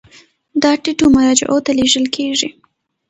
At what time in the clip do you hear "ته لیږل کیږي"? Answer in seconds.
1.65-2.49